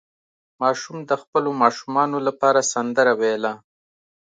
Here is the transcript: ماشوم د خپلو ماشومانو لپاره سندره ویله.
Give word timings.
ماشوم 0.61 0.97
د 1.09 1.11
خپلو 1.21 1.49
ماشومانو 1.61 2.17
لپاره 2.27 2.69
سندره 2.73 3.13
ویله. 3.19 3.53